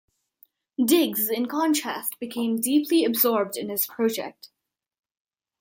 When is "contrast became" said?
1.45-2.59